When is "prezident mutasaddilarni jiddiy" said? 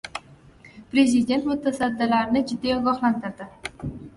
0.93-2.77